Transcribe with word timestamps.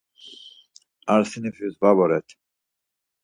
Ar 1.13 1.23
sinifis 1.31 1.75
var 1.81 1.93
voret. 1.97 2.29